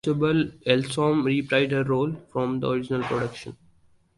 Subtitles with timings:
[0.03, 3.55] Isobel Elsom reprised her role from the original production.